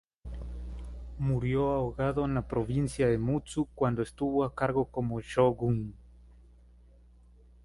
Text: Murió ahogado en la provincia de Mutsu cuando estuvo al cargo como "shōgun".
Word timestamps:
Murió 1.19 1.69
ahogado 1.69 2.25
en 2.25 2.33
la 2.33 2.47
provincia 2.47 3.07
de 3.07 3.19
Mutsu 3.19 3.67
cuando 3.75 4.01
estuvo 4.01 4.43
al 4.43 4.55
cargo 4.55 4.85
como 4.85 5.19
"shōgun". 5.19 5.93